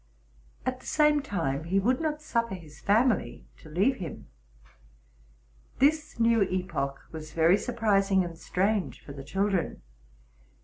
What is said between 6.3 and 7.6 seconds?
epoch was very